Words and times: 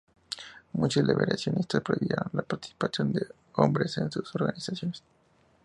Muchas 0.73 1.05
liberacionistas 1.05 1.83
prohibieron 1.83 2.31
la 2.33 2.41
participación 2.41 3.13
de 3.13 3.27
hombres 3.53 3.99
en 3.99 4.11
sus 4.11 4.33
organizaciones. 4.33 5.03